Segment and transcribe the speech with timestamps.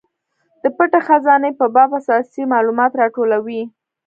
[0.61, 3.61] د پټې خزانې په باب اساسي مالومات راټولوي.